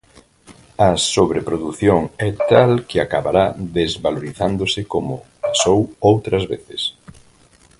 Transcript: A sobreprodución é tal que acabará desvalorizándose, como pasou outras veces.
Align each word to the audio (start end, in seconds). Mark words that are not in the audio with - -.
A 0.87 0.89
sobreprodución 1.13 1.99
é 2.27 2.29
tal 2.51 2.71
que 2.89 2.99
acabará 3.01 3.45
desvalorizándose, 3.77 4.81
como 4.93 5.13
pasou 5.43 5.79
outras 6.09 6.43
veces. 6.53 6.81